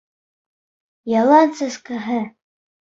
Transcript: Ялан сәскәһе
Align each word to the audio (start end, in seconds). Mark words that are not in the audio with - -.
Ялан 1.19 1.55
сәскәһе 1.63 2.21